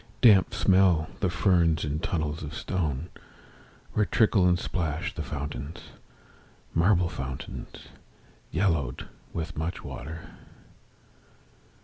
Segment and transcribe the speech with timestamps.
[0.21, 3.09] Damp smell the ferns in tunnels of stone,
[3.93, 5.91] Where trickle and plash the fountains,
[6.73, 7.89] Marble fountains,
[8.49, 10.21] yellowed with much water.